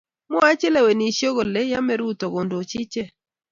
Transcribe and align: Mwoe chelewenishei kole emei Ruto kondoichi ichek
Mwoe 0.31 0.53
chelewenishei 0.59 1.33
kole 1.35 1.61
emei 1.77 1.99
Ruto 1.99 2.25
kondoichi 2.33 2.77
ichek 2.83 3.09